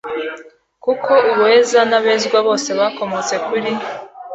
[0.83, 3.71] Kuko uweza n abezwa bose bakomotse kuri